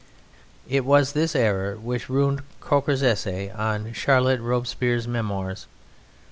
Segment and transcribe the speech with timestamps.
[0.67, 5.67] It was this error which ruined Croker's essay on Charlotte Robespierre's Memoirs.